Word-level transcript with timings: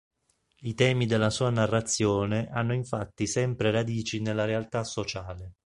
I 0.61 0.73
temi 0.73 1.05
della 1.05 1.29
sua 1.29 1.51
narrazione 1.51 2.49
hanno 2.51 2.73
infatti 2.73 3.27
sempre 3.27 3.69
radici 3.69 4.19
nella 4.19 4.45
realtà 4.45 4.83
sociale. 4.83 5.57